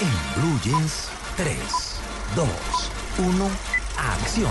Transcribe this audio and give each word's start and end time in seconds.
En 0.00 0.40
Blue 0.40 0.58
Jeans, 0.62 1.10
3, 1.36 2.00
2, 2.34 2.48
1, 3.18 3.50
acción. 3.98 4.50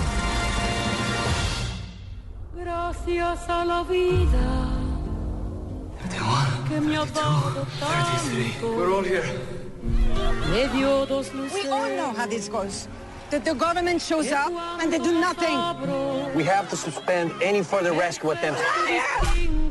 Gracias 2.54 3.48
a 3.48 3.64
la 3.64 3.82
vida 3.82 4.68
que 6.68 6.80
me 6.80 6.96
ha 6.96 7.04
dado 7.04 7.66
tanto. 7.80 8.76
We're 8.76 8.92
all 8.92 9.02
here. 9.02 9.24
Me 10.52 10.68
dio 10.68 11.04
dos 11.06 11.34
luces. 11.34 11.64
We 11.64 11.68
all 11.68 11.88
know 11.96 12.12
how 12.16 12.26
this 12.26 12.48
goes. 12.48 12.86
That 13.30 13.44
the 13.44 13.54
government 13.54 14.00
shows 14.00 14.30
up 14.30 14.52
and 14.80 14.92
they 14.92 14.98
do 14.98 15.18
nothing. 15.18 15.58
We 16.36 16.44
have 16.44 16.68
to 16.70 16.76
suspend 16.76 17.32
any 17.42 17.62
further 17.64 17.92
rescue 17.92 18.30
attempts. 18.30 18.60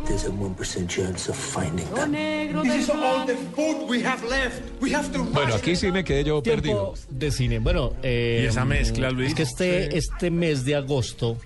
There's 0.10 0.26
a 0.26 0.32
1% 0.32 0.88
chance 0.88 1.30
of 1.30 1.36
finding 1.38 1.88
them. 1.94 2.12
negro 2.12 2.64
This 2.64 2.84
is 2.86 2.90
all 2.90 3.26
the 3.28 3.36
food 3.56 3.88
we 3.88 4.02
have 4.04 4.24
left. 4.28 4.60
We 4.82 4.92
have 4.92 5.12
to 5.14 5.24
Bueno, 5.24 5.54
aquí 5.54 5.76
sí 5.76 5.92
me 5.92 6.04
quedé 6.04 6.24
yo 6.24 6.42
perdido. 6.42 6.94
Tiempo 6.96 7.00
de 7.12 7.32
cine. 7.32 7.60
Bueno, 7.60 7.94
eh, 8.02 8.42
Y 8.44 8.48
esa 8.48 8.66
mezcla, 8.66 9.12
Luis. 9.12 9.30
Es 9.30 9.36
que 9.36 9.44
este, 9.44 9.98
este 9.98 10.32
mes 10.32 10.66
de 10.66 10.76
agosto 10.76 11.38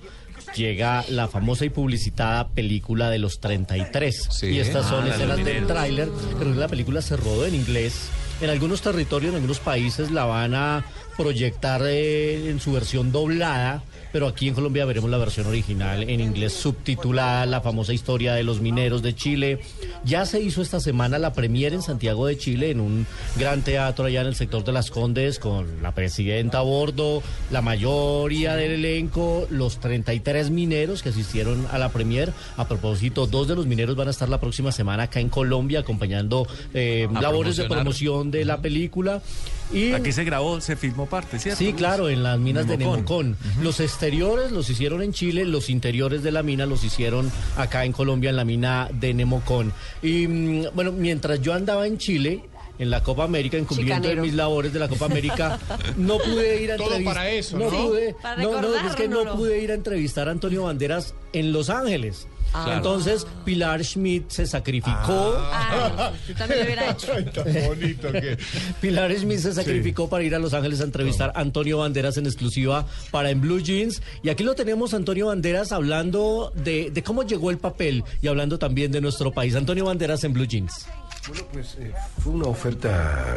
llega 0.55 1.03
la 1.09 1.27
famosa 1.27 1.65
y 1.65 1.69
publicitada 1.69 2.47
película 2.49 3.09
de 3.09 3.19
los 3.19 3.41
33. 3.41 4.29
Sí. 4.31 4.47
Y 4.47 4.59
estas 4.59 4.87
son 4.87 5.05
Ah, 5.05 5.09
escenas 5.13 5.43
del 5.43 5.67
tráiler. 5.67 6.09
Creo 6.39 6.53
que 6.53 6.59
la 6.59 6.69
película 6.69 7.01
se 7.01 7.17
rodó 7.17 7.45
en 7.45 7.55
inglés. 7.55 8.07
En 8.41 8.49
algunos 8.49 8.81
territorios, 8.81 9.31
en 9.31 9.35
algunos 9.35 9.59
países 9.59 10.09
la 10.09 10.23
van 10.25 10.55
a 10.55 10.85
proyectar 11.17 11.81
eh, 11.85 12.49
en 12.49 12.59
su 12.59 12.71
versión 12.71 13.11
doblada. 13.11 13.83
Pero 14.13 14.27
aquí 14.27 14.47
en 14.47 14.53
Colombia 14.53 14.85
veremos 14.85 15.09
la 15.09 15.17
versión 15.17 15.47
original 15.47 16.07
en 16.07 16.19
inglés 16.19 16.53
subtitulada, 16.53 17.47
la 17.47 17.61
famosa 17.61 17.93
historia 17.93 18.35
de 18.35 18.43
los 18.43 18.61
mineros 18.61 19.01
de 19.01 19.15
Chile. 19.15 19.59
Ya 20.05 20.27
se 20.27 20.39
hizo 20.39 20.61
esta 20.61 20.79
semana 20.79 21.17
la 21.17 21.33
premier 21.33 21.73
en 21.73 21.81
Santiago 21.81 22.27
de 22.27 22.37
Chile, 22.37 22.69
en 22.69 22.79
un 22.79 23.07
gran 23.37 23.63
teatro 23.63 24.05
allá 24.05 24.21
en 24.21 24.27
el 24.27 24.35
sector 24.35 24.63
de 24.63 24.71
Las 24.71 24.91
Condes, 24.91 25.39
con 25.39 25.81
la 25.81 25.95
presidenta 25.95 26.59
a 26.59 26.61
bordo, 26.61 27.23
la 27.49 27.63
mayoría 27.63 28.55
del 28.55 28.73
elenco, 28.73 29.47
los 29.49 29.79
33 29.79 30.51
mineros 30.51 31.01
que 31.01 31.09
asistieron 31.09 31.65
a 31.71 31.79
la 31.79 31.89
premier. 31.89 32.31
A 32.55 32.67
propósito, 32.67 33.25
dos 33.25 33.47
de 33.47 33.55
los 33.55 33.65
mineros 33.65 33.95
van 33.95 34.09
a 34.09 34.11
estar 34.11 34.29
la 34.29 34.39
próxima 34.39 34.71
semana 34.71 35.03
acá 35.03 35.21
en 35.21 35.29
Colombia 35.29 35.79
acompañando 35.79 36.45
eh, 36.75 37.07
labores 37.19 37.55
de 37.55 37.65
promoción 37.65 38.29
de 38.29 38.45
la 38.45 38.61
película. 38.61 39.23
Y 39.71 39.93
Aquí 39.93 40.11
se 40.11 40.23
grabó, 40.23 40.61
se 40.61 40.75
filmó 40.75 41.05
parte, 41.07 41.39
¿cierto? 41.39 41.57
Sí, 41.59 41.73
claro, 41.73 42.09
en 42.09 42.21
las 42.23 42.37
minas 42.39 42.67
de 42.67 42.77
Nemocón. 42.77 43.37
Los 43.61 43.79
exteriores 43.79 44.51
los 44.51 44.69
hicieron 44.69 45.01
en 45.01 45.13
Chile, 45.13 45.45
los 45.45 45.69
interiores 45.69 46.21
de 46.23 46.31
la 46.31 46.43
mina 46.43 46.65
los 46.65 46.83
hicieron 46.83 47.31
acá 47.57 47.85
en 47.85 47.91
Colombia, 47.91 48.29
en 48.29 48.35
la 48.35 48.45
mina 48.45 48.89
de 48.91 49.13
Nemocón. 49.13 49.73
Y 50.01 50.27
mm, 50.27 50.65
bueno, 50.75 50.91
mientras 50.91 51.41
yo 51.41 51.53
andaba 51.53 51.87
en 51.87 51.97
Chile, 51.97 52.43
en 52.79 52.89
la 52.89 53.01
Copa 53.03 53.23
América, 53.23 53.57
en 53.57 53.65
cumplimiento 53.65 54.07
de 54.09 54.15
mis 54.15 54.33
labores 54.33 54.73
de 54.73 54.79
la 54.79 54.87
Copa 54.89 55.05
América, 55.05 55.59
no 55.97 56.17
pude 56.17 56.61
ir 56.61 56.71
a 56.71 56.75
Todo 56.77 56.87
entrevistar. 56.87 57.13
para 57.15 57.29
eso, 57.29 57.57
no 57.57 57.69
¿no? 57.71 57.87
pude, 57.87 58.15
Para 58.21 58.41
no, 58.43 58.61
no, 58.61 58.75
es 58.75 58.95
que 58.95 59.07
no 59.07 59.35
pude 59.35 59.59
ir 59.61 59.71
a 59.71 59.75
entrevistar 59.75 60.27
a 60.27 60.31
Antonio 60.31 60.63
Banderas 60.63 61.13
en 61.33 61.51
Los 61.53 61.69
Ángeles. 61.69 62.27
Ah. 62.53 62.73
Entonces, 62.75 63.25
Pilar 63.45 63.83
Schmidt 63.83 64.29
se 64.29 64.45
sacrificó. 64.45 65.35
Ay, 65.51 66.11
yo 66.27 66.35
también 66.35 66.59
lo 66.59 66.65
hubiera 66.65 66.91
hecho. 66.91 67.13
Ay, 67.15 67.25
tan 67.25 67.67
bonito 67.67 68.11
que. 68.11 68.37
Pilar 68.81 69.13
Smith 69.17 69.39
se 69.39 69.53
sacrificó 69.53 70.09
para 70.09 70.23
ir 70.23 70.35
a 70.35 70.39
Los 70.39 70.53
Ángeles 70.53 70.81
a 70.81 70.83
entrevistar 70.83 71.31
a 71.35 71.39
Antonio 71.41 71.79
Banderas 71.79 72.17
en 72.17 72.25
exclusiva 72.25 72.85
para 73.11 73.29
En 73.29 73.41
Blue 73.41 73.59
Jeans. 73.59 74.01
Y 74.21 74.29
aquí 74.29 74.43
lo 74.43 74.55
tenemos, 74.55 74.93
Antonio 74.93 75.27
Banderas, 75.27 75.71
hablando 75.71 76.51
de, 76.55 76.91
de 76.91 77.03
cómo 77.03 77.23
llegó 77.23 77.49
el 77.49 77.57
papel 77.57 78.03
y 78.21 78.27
hablando 78.27 78.59
también 78.59 78.91
de 78.91 79.01
nuestro 79.01 79.31
país. 79.31 79.55
Antonio 79.55 79.85
Banderas 79.85 80.23
en 80.23 80.33
Blue 80.33 80.45
Jeans. 80.45 80.87
Bueno, 81.25 81.43
pues 81.53 81.77
eh, 81.79 81.93
fue 82.21 82.33
una 82.33 82.47
oferta 82.47 83.35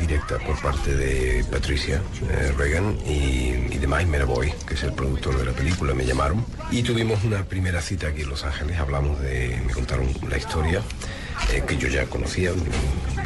directa 0.00 0.36
por 0.38 0.60
parte 0.60 0.94
de 0.94 1.44
Patricia 1.44 2.02
eh, 2.28 2.52
Reagan 2.56 2.98
y, 3.06 3.72
y 3.72 3.78
de 3.78 3.86
Mike 3.86 4.06
Meraboy, 4.06 4.52
que 4.66 4.74
es 4.74 4.82
el 4.82 4.92
productor 4.92 5.38
de 5.38 5.44
la 5.44 5.52
película, 5.52 5.94
me 5.94 6.04
llamaron. 6.04 6.44
Y 6.72 6.82
tuvimos 6.82 7.22
una 7.22 7.44
primera 7.44 7.80
cita 7.82 8.08
aquí 8.08 8.22
en 8.22 8.30
Los 8.30 8.44
Ángeles, 8.44 8.78
hablamos 8.78 9.20
de, 9.20 9.62
me 9.64 9.72
contaron 9.72 10.08
la 10.28 10.38
historia 10.38 10.82
eh, 11.52 11.62
que 11.66 11.76
yo 11.76 11.86
ya 11.86 12.06
conocía, 12.06 12.50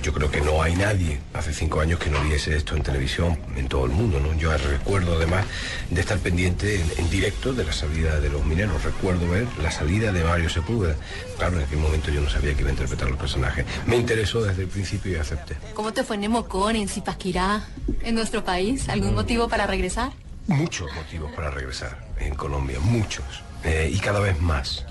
yo 0.04 0.12
creo 0.12 0.30
que 0.30 0.42
no 0.42 0.62
hay 0.62 0.76
nadie 0.76 1.18
hace 1.32 1.54
cinco 1.54 1.80
años 1.80 1.98
que 1.98 2.10
no 2.10 2.20
viese 2.24 2.54
esto 2.54 2.76
en 2.76 2.82
televisión 2.82 3.38
en 3.56 3.68
todo 3.68 3.86
el 3.86 3.92
mundo, 3.92 4.20
¿no? 4.20 4.34
Yo 4.34 4.54
recuerdo 4.54 5.16
además 5.16 5.46
de 5.88 5.98
estar 5.98 6.18
pendiente 6.18 6.78
en, 6.78 6.92
en 6.98 7.08
directo 7.08 7.54
de 7.54 7.64
la 7.64 7.72
salida 7.72 8.20
de 8.20 8.28
los 8.28 8.44
mineros, 8.44 8.84
recuerdo 8.84 9.26
ver 9.30 9.46
la 9.62 9.70
salida 9.70 10.12
de 10.12 10.22
Mario 10.22 10.50
Sepúlveda, 10.50 10.96
claro, 11.38 11.56
en 11.56 11.64
aquel 11.64 11.78
momento 11.78 12.10
yo 12.10 12.20
no 12.20 12.28
sabía 12.28 12.52
que 12.52 12.60
iba 12.60 12.68
a 12.68 12.72
interpretar 12.72 13.08
los 13.08 13.18
personajes, 13.18 13.64
me 13.86 13.96
interesó 13.96 14.42
desde 14.42 14.64
el 14.64 14.68
principio 14.68 15.12
y 15.12 15.14
acepté. 15.14 15.56
¿Cómo 15.72 15.94
te 15.94 16.04
fue 16.04 16.16
en 16.16 16.20
Nemocón, 16.20 16.76
en 16.76 16.86
Zipaquirá, 16.86 17.64
en 18.02 18.14
nuestro 18.14 18.44
país? 18.44 18.86
¿Algún 18.90 19.14
motivo 19.14 19.48
para 19.48 19.66
regresar? 19.66 20.12
Muchos 20.48 20.94
motivos 20.94 21.32
para 21.32 21.50
regresar 21.50 22.06
en 22.18 22.34
Colombia, 22.34 22.78
muchos, 22.78 23.24
eh, 23.64 23.90
y 23.90 23.98
cada 24.00 24.20
vez 24.20 24.38
más. 24.38 24.84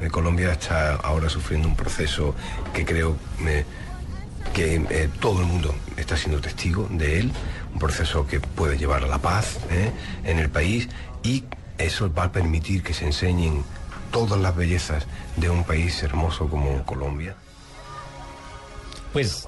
Eh, 0.00 0.10
Colombia 0.10 0.50
está 0.52 0.96
ahora 0.96 1.30
sufriendo 1.30 1.68
un 1.68 1.76
proceso 1.76 2.34
que 2.74 2.84
creo 2.84 3.16
eh, 3.46 3.64
que 4.54 4.76
eh, 4.76 5.08
todo 5.20 5.40
el 5.40 5.46
mundo 5.46 5.74
está 5.96 6.16
siendo 6.16 6.40
testigo 6.40 6.88
de 6.90 7.20
él, 7.20 7.32
un 7.72 7.78
proceso 7.78 8.26
que 8.26 8.40
puede 8.40 8.78
llevar 8.78 9.04
a 9.04 9.06
la 9.06 9.18
paz 9.18 9.58
eh, 9.70 9.90
en 10.24 10.38
el 10.38 10.50
país 10.50 10.88
y 11.22 11.44
eso 11.78 12.12
va 12.12 12.24
a 12.24 12.32
permitir 12.32 12.82
que 12.82 12.94
se 12.94 13.06
enseñen 13.06 13.64
todas 14.10 14.40
las 14.40 14.56
bellezas 14.56 15.06
de 15.36 15.50
un 15.50 15.64
país 15.64 16.02
hermoso 16.02 16.48
como 16.48 16.84
Colombia. 16.84 17.36
Pues. 19.12 19.46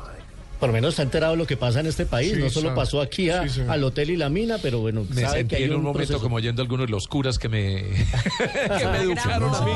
Por 0.58 0.68
lo 0.70 0.72
menos 0.72 0.90
está 0.90 1.02
enterado 1.02 1.32
de 1.32 1.38
lo 1.38 1.46
que 1.46 1.56
pasa 1.56 1.80
en 1.80 1.86
este 1.86 2.04
país. 2.06 2.32
Sí, 2.34 2.40
no 2.40 2.50
solo 2.50 2.68
sabe. 2.68 2.76
pasó 2.80 3.00
aquí 3.00 3.30
a- 3.30 3.48
Sí, 3.48 3.60
al 3.68 3.84
hotel 3.84 4.10
y 4.10 4.16
la 4.16 4.28
mina, 4.28 4.58
pero 4.60 4.80
bueno, 4.80 5.06
Me 5.08 5.22
sabe 5.22 5.38
sentí 5.38 5.50
que 5.50 5.56
hay 5.56 5.64
en 5.64 5.70
un, 5.70 5.76
un 5.76 5.82
momento 5.84 5.98
proceso. 6.08 6.20
como 6.20 6.36
oyendo 6.36 6.62
algunos 6.62 6.86
de 6.86 6.90
los 6.90 7.06
curas 7.08 7.38
que 7.38 7.48
me, 7.48 7.84
que 8.78 8.86
me 8.86 8.98
educaron 9.02 9.54
a 9.54 9.60
mí. 9.60 9.72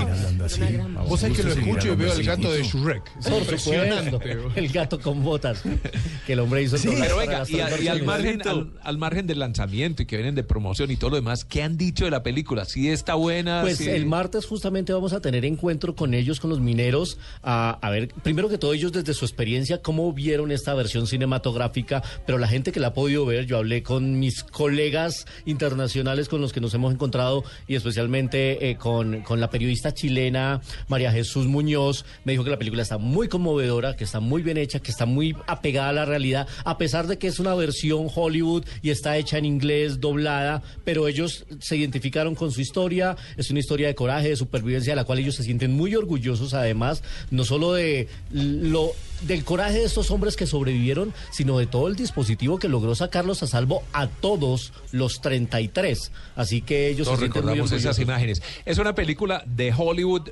Vos 1.09 1.20
sabés 1.20 1.37
que 1.37 1.43
lo 1.44 1.53
escucho 1.53 1.93
y 1.93 1.97
veo 1.97 2.12
el 2.12 2.22
gato 2.25 2.53
de 2.53 2.62
Shrek. 2.62 3.03
Es 3.20 3.28
Por 3.28 3.59
supuesto, 3.59 4.20
el 4.56 4.69
gato 4.69 5.00
con 5.00 5.22
botas 5.22 5.62
que 6.26 6.32
el 6.32 6.41
hombre 6.41 6.62
hizo. 6.62 6.76
las- 6.76 6.84
Pero 6.84 7.16
venga, 7.16 7.44
y, 7.49 7.60
a- 7.60 7.66
tres 7.69 7.82
y 7.82 7.88
al, 7.88 8.03
margen, 8.03 8.43
al, 8.49 8.70
al 8.82 8.99
margen 8.99 9.26
del 9.26 9.38
lanzamiento 9.38 10.03
y 10.03 10.06
que 10.06 10.16
vienen 10.16 10.34
de 10.34 10.43
promoción 10.43 10.91
y 10.91 10.97
todo 10.97 11.10
lo 11.10 11.16
demás, 11.16 11.44
¿qué 11.44 11.62
han 11.62 11.76
dicho 11.76 12.04
de 12.04 12.10
la 12.10 12.22
película? 12.22 12.64
¿Sí 12.64 12.88
está 12.91 13.14
buena? 13.14 13.60
Pues 13.62 13.78
¿Sí? 13.78 13.88
el 13.88 14.06
martes 14.06 14.47
justamente 14.47 14.93
vamos 14.93 15.12
a 15.12 15.20
tener 15.20 15.44
encuentro 15.44 15.94
con 15.94 16.14
ellos, 16.14 16.41
con 16.41 16.50
los 16.50 16.60
mineros, 16.60 17.19
a, 17.43 17.78
a 17.81 17.91
ver, 17.91 18.09
primero 18.22 18.49
que 18.49 18.59
todo 18.59 18.72
ellos 18.75 18.93
desde 18.93 19.14
su 19.14 19.25
experiencia, 19.25 19.81
cómo 19.82 20.12
vieron 20.12 20.50
esta 20.50 20.72
versión 20.75 21.06
cinematográfica, 21.06 22.03
pero 22.27 22.38
la 22.38 22.49
gente 22.49 22.72
que 22.72 22.81
la 22.81 22.88
ha 22.88 22.94
podido 22.94 23.27
ver, 23.27 23.47
yo 23.47 23.59
hablé 23.59 23.83
con 23.83 24.19
mis 24.19 24.43
colegas 24.44 25.27
internacionales 25.44 26.28
con 26.28 26.41
los 26.41 26.53
que 26.53 26.60
nos 26.60 26.75
hemos 26.75 26.93
encontrado 26.93 27.44
y 27.66 27.75
especialmente 27.75 28.71
eh, 28.71 28.77
con, 28.77 29.22
con 29.22 29.41
la 29.41 29.50
periodista 29.50 29.93
chilena 29.93 30.61
María 30.88 31.12
Jesús 31.12 31.47
Muñoz, 31.47 32.05
me 32.25 32.32
dijo 32.32 32.44
que 32.44 32.50
la 32.50 32.59
película 32.59 32.82
está 32.82 32.99
muy 32.99 33.28
conmovedora, 33.28 33.97
que 33.97 34.05
está 34.05 34.21
muy 34.21 34.43
bien 34.43 34.56
hecha, 34.56 34.81
que 34.81 34.91
está 34.91 35.06
muy 35.06 35.37
apegada 35.47 35.91
a 35.91 35.93
la 35.93 36.05
realidad, 36.05 36.49
a 36.65 36.78
pesar 36.78 37.06
de 37.06 37.19
que 37.19 37.27
es 37.27 37.38
una 37.38 37.55
versión 37.55 38.09
Hollywood 38.15 38.65
y 38.82 38.91
está 38.91 39.16
hecha 39.16 39.38
en 39.38 39.44
inglés, 39.44 40.00
doblada, 40.00 40.62
pero 40.84 41.09
ellos 41.09 41.44
se 41.61 41.77
identificaron 41.77 42.34
con 42.34 42.50
su 42.50 42.61
historia, 42.61 43.16
es 43.37 43.50
una 43.50 43.61
historia 43.61 43.87
de 43.87 43.94
coraje, 43.94 44.28
de 44.28 44.37
supervivencia, 44.37 44.93
de 44.93 44.97
la 44.97 45.05
cual 45.05 45.19
ellos 45.19 45.34
se 45.34 45.44
sienten 45.44 45.72
muy 45.72 45.94
orgullosos 45.94 46.55
además, 46.55 47.03
no 47.31 47.44
solo 47.44 47.72
de 47.72 48.09
lo 48.31 48.93
del 49.22 49.44
coraje 49.44 49.78
de 49.78 49.84
estos 49.84 50.11
hombres 50.11 50.37
que 50.37 50.47
sobrevivieron, 50.62 51.12
sino 51.31 51.59
de 51.59 51.67
todo 51.67 51.89
el 51.89 51.97
dispositivo 51.97 52.59
que 52.59 52.69
logró 52.69 52.95
sacarlos 52.95 53.43
a 53.43 53.47
salvo 53.47 53.83
a 53.93 54.06
todos 54.06 54.73
los 54.93 55.21
33. 55.21 56.12
Así 56.37 56.62
que 56.62 56.89
ellos 56.89 57.06
Todos 57.06 57.19
se 57.19 57.25
sienten 57.25 57.43
muy 57.43 57.50
recordamos 57.53 57.73
esas 57.73 57.99
imágenes. 57.99 58.43
Es 58.65 58.78
una 58.78 58.95
película 58.95 59.43
de 59.47 59.75
Hollywood 59.77 60.31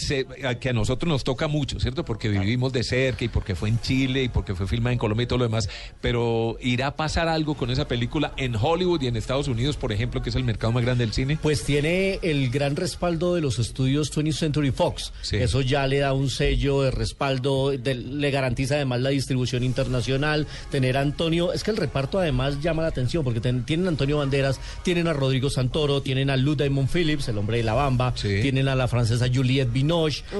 se- 0.00 0.26
que 0.60 0.68
a 0.68 0.72
nosotros 0.72 1.08
nos 1.08 1.24
toca 1.24 1.46
mucho, 1.48 1.78
¿cierto? 1.80 2.04
Porque 2.04 2.28
vivimos 2.28 2.72
de 2.72 2.82
cerca 2.82 3.24
y 3.24 3.28
porque 3.28 3.54
fue 3.54 3.68
en 3.68 3.80
Chile 3.80 4.24
y 4.24 4.28
porque 4.28 4.54
fue 4.54 4.66
filmada 4.66 4.92
en 4.92 4.98
Colombia 4.98 5.24
y 5.24 5.26
todo 5.26 5.38
lo 5.38 5.44
demás. 5.44 5.68
Pero 6.00 6.56
¿irá 6.60 6.88
a 6.88 6.96
pasar 6.96 7.28
algo 7.28 7.54
con 7.54 7.70
esa 7.70 7.86
película 7.86 8.32
en 8.36 8.56
Hollywood 8.56 9.02
y 9.02 9.06
en 9.06 9.16
Estados 9.16 9.48
Unidos, 9.48 9.76
por 9.76 9.92
ejemplo, 9.92 10.22
que 10.22 10.30
es 10.30 10.36
el 10.36 10.44
mercado 10.44 10.72
más 10.72 10.84
grande 10.84 11.04
del 11.04 11.12
cine? 11.12 11.38
Pues 11.42 11.62
tiene 11.64 12.18
el 12.22 12.50
gran 12.50 12.76
respaldo 12.76 13.34
de 13.34 13.40
los 13.40 13.58
estudios 13.58 14.10
20th 14.10 14.32
Century 14.34 14.70
Fox. 14.70 15.12
Sí. 15.22 15.36
Eso 15.36 15.60
ya 15.60 15.86
le 15.86 15.98
da 15.98 16.12
un 16.12 16.30
sello 16.30 16.82
de 16.82 16.90
respaldo, 16.90 17.70
de- 17.70 17.94
le 17.94 18.30
garantiza 18.30 18.76
además 18.76 19.00
la 19.00 19.10
distribución 19.10 19.62
internacional. 19.62 20.46
Tener 20.70 20.96
a 20.96 21.00
Antonio, 21.00 21.52
es 21.52 21.62
que 21.64 21.70
el 21.70 21.76
reparto 21.76 22.18
además 22.18 22.60
llama 22.62 22.82
la 22.82 22.88
atención 22.88 23.24
porque 23.24 23.40
ten- 23.40 23.64
tienen 23.64 23.86
a 23.86 23.90
Antonio 23.90 24.18
Banderas, 24.18 24.60
tienen 24.82 25.08
a 25.08 25.12
Rodrigo 25.12 25.50
Santoro, 25.50 26.00
tienen 26.02 26.30
a 26.30 26.36
Lou 26.36 26.54
Diamond 26.54 26.88
Phillips, 26.88 27.28
el 27.28 27.38
hombre 27.38 27.58
de 27.58 27.64
la 27.64 27.74
bamba, 27.74 28.12
Sí. 28.16 28.38
tienen 28.42 28.68
a 28.68 28.74
la 28.74 28.88
francesa 28.88 29.26
Juliette 29.32 29.72
Binoche, 29.72 29.89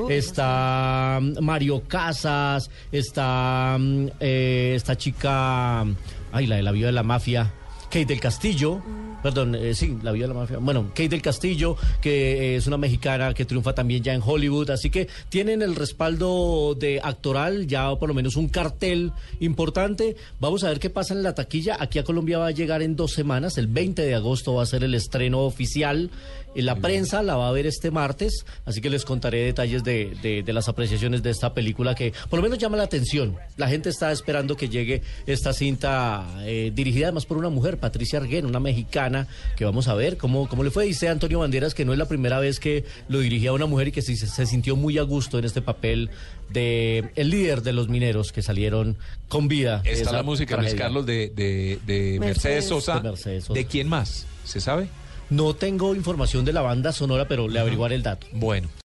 está 0.09 1.19
mm, 1.21 1.41
Mario 1.41 1.83
Casas, 1.87 2.71
está 2.93 3.77
mm, 3.79 4.07
eh, 4.21 4.73
esta 4.77 4.97
chica, 4.97 5.85
ay, 6.33 6.47
la 6.47 6.57
de 6.57 6.63
la 6.63 6.73
vida 6.73 6.87
de 6.87 6.93
la 6.93 7.03
mafia. 7.03 7.53
Kate 7.85 8.07
del 8.07 8.21
Castillo. 8.21 8.81
Perdón, 9.23 9.55
eh, 9.55 9.75
sí, 9.75 9.97
la 10.03 10.13
vida 10.13 10.27
de 10.27 10.35
la 10.35 10.41
mafia. 10.41 10.59
Bueno, 10.59 10.89
Kate 10.89 11.11
del 11.11 11.23
Castillo, 11.23 11.77
que 12.01 12.55
eh, 12.55 12.57
es 12.57 12.67
una 12.67 12.77
mexicana 12.79 13.35
que 13.35 13.45
triunfa 13.45 13.75
también 13.75 14.03
ya 14.03 14.15
en 14.15 14.23
Hollywood. 14.25 14.71
Así 14.71 14.89
que 14.91 15.09
tienen 15.29 15.61
el 15.63 15.77
respaldo 15.77 16.75
de 16.79 17.01
actoral, 17.03 17.67
ya 17.67 17.95
por 17.97 18.09
lo 18.09 18.15
menos 18.15 18.37
un 18.37 18.49
cartel 18.49 19.13
importante. 19.41 20.17
Vamos 20.41 20.65
a 20.65 20.69
ver 20.69 20.79
qué 20.81 20.91
pasa 20.91 21.15
en 21.15 21.23
la 21.23 21.35
taquilla. 21.35 21.77
Aquí 21.81 21.99
a 21.99 22.05
Colombia 22.05 22.39
va 22.39 22.47
a 22.47 22.51
llegar 22.53 22.83
en 22.83 22.97
dos 22.97 23.13
semanas. 23.13 23.59
El 23.59 23.67
20 23.67 24.03
de 24.03 24.15
agosto 24.15 24.55
va 24.55 24.63
a 24.63 24.67
ser 24.67 24.85
el 24.85 24.95
estreno 24.95 25.41
oficial. 25.41 26.11
Eh, 26.55 26.63
La 26.63 26.77
prensa 26.77 27.23
la 27.23 27.37
va 27.37 27.49
a 27.49 27.53
ver 27.53 27.67
este 27.67 27.91
martes, 27.91 28.45
así 28.65 28.81
que 28.81 28.91
les 28.91 29.05
contaré 29.05 29.43
detalles 29.45 29.85
de, 29.85 30.17
de- 30.23 30.43
de 30.43 30.53
las 30.53 30.69
apreciaciones 30.69 31.23
de 31.23 31.31
esta 31.31 31.55
película 31.55 31.95
que 31.95 32.13
por 32.29 32.39
lo 32.39 32.43
menos 32.43 32.59
llama 32.59 32.77
la 32.77 32.83
atención. 32.85 33.37
La 33.57 33.69
gente 33.69 33.89
está 33.89 34.11
esperando 34.11 34.57
que 34.57 34.69
llegue 34.69 35.03
esta 35.27 35.53
cinta 35.53 36.27
eh, 36.43 36.73
dirigida 36.75 37.07
además 37.07 37.27
por 37.27 37.37
una 37.37 37.51
mujer, 37.51 37.79
Patricia 37.79 38.19
Arguén, 38.19 38.47
una 38.47 38.59
mexicana, 38.61 39.10
que 39.57 39.65
vamos 39.65 39.89
a 39.89 39.95
ver 39.95 40.17
cómo, 40.17 40.49
cómo 40.49 40.65
le 40.65 40.71
fue. 40.71 40.85
Dice 40.85 41.09
Antonio 41.09 41.41
Banderas 41.41 41.75
que 41.75 41.85
no 41.85 41.93
es 41.93 41.99
la 41.99 42.07
primera 42.07 42.39
vez 42.39 42.61
que 42.61 42.85
lo 43.09 43.21
dirigía 43.21 43.53
una 43.53 43.67
mujer 43.67 43.89
y 43.89 43.93
que 43.93 44.03
sí 44.03 44.17
se, 44.17 44.27
se 44.27 44.47
sintió 44.47 44.77
muy 44.77 44.99
a 44.99 45.03
gusto 45.03 45.39
en 45.39 45.45
este 45.45 45.63
papel 45.63 46.11
de 46.49 47.11
el 47.17 47.31
líder 47.31 47.63
de 47.63 47.73
los 47.73 47.89
mineros 47.89 48.33
que 48.33 48.43
salieron 48.43 48.97
con 49.29 49.49
vida. 49.49 49.83
Está 49.85 50.13
la 50.13 50.23
música, 50.23 50.57
Luis. 50.57 50.75
Carlos, 50.75 51.07
de, 51.07 51.29
de, 51.35 51.79
de 51.87 52.19
Mercedes, 52.19 52.21
Mercedes. 52.21 52.69
Sosa. 52.69 53.01
De 53.01 53.09
Mercedes 53.11 53.45
Sosa. 53.45 53.55
¿De 53.55 53.67
quién 53.67 53.89
más? 53.89 54.27
¿Se 54.45 54.61
sabe? 54.61 54.89
No 55.29 55.55
tengo 55.55 55.95
información 55.95 56.45
de 56.45 56.53
la 56.53 56.63
banda 56.63 56.93
sonora, 56.93 57.29
pero 57.29 57.47
le 57.49 57.61
averiguaré 57.61 57.95
el 57.95 58.03
dato. 58.03 58.27
Bueno. 58.33 58.69